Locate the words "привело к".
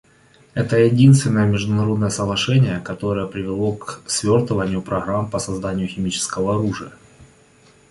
3.27-4.01